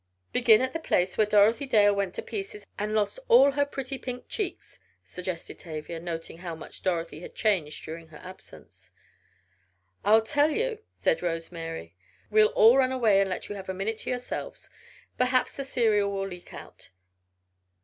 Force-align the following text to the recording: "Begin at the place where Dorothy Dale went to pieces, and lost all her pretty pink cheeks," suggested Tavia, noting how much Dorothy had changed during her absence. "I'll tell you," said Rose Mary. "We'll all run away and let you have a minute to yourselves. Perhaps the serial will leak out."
"Begin 0.33 0.61
at 0.61 0.73
the 0.73 0.79
place 0.79 1.15
where 1.15 1.27
Dorothy 1.27 1.67
Dale 1.67 1.93
went 1.93 2.15
to 2.15 2.23
pieces, 2.23 2.65
and 2.79 2.95
lost 2.95 3.19
all 3.27 3.51
her 3.51 3.67
pretty 3.67 3.99
pink 3.99 4.27
cheeks," 4.27 4.79
suggested 5.03 5.59
Tavia, 5.59 5.99
noting 5.99 6.39
how 6.39 6.55
much 6.55 6.81
Dorothy 6.81 7.19
had 7.19 7.35
changed 7.35 7.85
during 7.85 8.07
her 8.07 8.17
absence. 8.17 8.89
"I'll 10.03 10.23
tell 10.23 10.49
you," 10.49 10.79
said 10.97 11.21
Rose 11.21 11.51
Mary. 11.51 11.93
"We'll 12.31 12.47
all 12.55 12.77
run 12.79 12.91
away 12.91 13.21
and 13.21 13.29
let 13.29 13.47
you 13.47 13.53
have 13.53 13.69
a 13.69 13.75
minute 13.75 13.99
to 13.99 14.09
yourselves. 14.09 14.71
Perhaps 15.19 15.53
the 15.53 15.63
serial 15.63 16.11
will 16.11 16.27
leak 16.27 16.51
out." 16.51 16.89